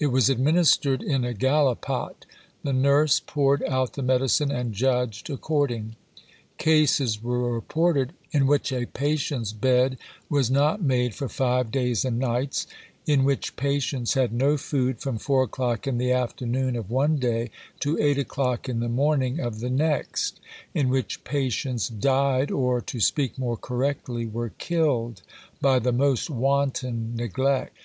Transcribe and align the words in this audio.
It 0.00 0.08
was 0.08 0.28
administered 0.28 1.00
in 1.00 1.24
a 1.24 1.32
gallipot; 1.32 2.26
the 2.64 2.72
nurse 2.72 3.20
"poured 3.20 3.62
out 3.62 3.92
the 3.92 4.02
medicine 4.02 4.50
and 4.50 4.72
judged 4.72 5.30
according." 5.30 5.94
Cases 6.58 7.22
were 7.22 7.52
reported 7.54 8.12
in 8.32 8.48
which 8.48 8.72
a 8.72 8.86
patient's 8.86 9.52
bed 9.52 9.96
was 10.28 10.50
not 10.50 10.82
made 10.82 11.14
for 11.14 11.28
five 11.28 11.70
days 11.70 12.04
and 12.04 12.18
nights; 12.18 12.66
in 13.06 13.22
which 13.22 13.54
patients 13.54 14.14
had 14.14 14.32
no 14.32 14.56
food 14.56 14.98
from 14.98 15.18
4 15.18 15.44
o'clock 15.44 15.86
in 15.86 15.98
the 15.98 16.10
afternoon 16.10 16.74
of 16.74 16.90
one 16.90 17.18
day 17.18 17.52
to 17.78 17.96
8 17.96 18.18
o'clock 18.18 18.68
in 18.68 18.80
the 18.80 18.88
morning 18.88 19.38
of 19.38 19.60
the 19.60 19.70
next; 19.70 20.40
in 20.74 20.88
which 20.88 21.22
patients 21.22 21.88
died, 21.88 22.50
or, 22.50 22.80
to 22.80 22.98
speak 22.98 23.38
more 23.38 23.56
correctly, 23.56 24.26
were 24.26 24.50
killed, 24.58 25.22
by 25.60 25.78
the 25.78 25.92
most 25.92 26.28
wanton 26.28 27.14
neglect. 27.14 27.76